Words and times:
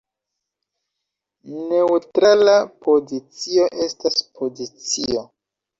Neǔtrala 1.69 2.57
pozicio 2.83 3.71
estas 3.87 4.15
pozicio. 4.35 5.23